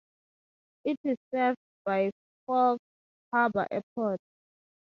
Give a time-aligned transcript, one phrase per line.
[0.83, 2.09] It is served by
[2.47, 2.79] Fox
[3.31, 4.19] Harbour Airport.